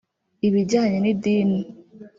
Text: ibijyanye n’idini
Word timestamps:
ibijyanye 0.47 0.97
n’idini 1.01 1.59